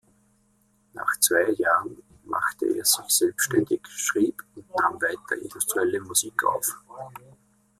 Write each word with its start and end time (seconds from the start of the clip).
Nach 0.93 1.19
zwei 1.19 1.51
Jahren 1.59 2.01
machte 2.23 2.65
er 2.75 2.83
sich 2.83 3.05
selbstständig, 3.09 3.81
schrieb 3.87 4.41
und 4.55 4.67
nahm 4.75 4.95
weiter 4.99 5.39
industrielle 5.39 6.01
Musik 6.01 6.43
auf. 6.43 6.65